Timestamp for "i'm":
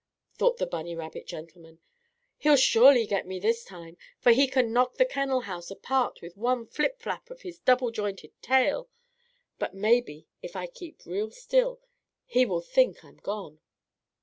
13.05-13.17